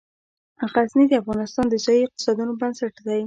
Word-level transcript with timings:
غزني 0.73 1.05
د 1.09 1.13
افغانستان 1.21 1.65
د 1.69 1.75
ځایي 1.85 2.01
اقتصادونو 2.03 2.53
بنسټ 2.61 2.93
دی. 3.07 3.19